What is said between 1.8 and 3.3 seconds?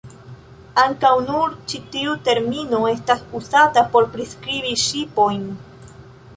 tiu termino estas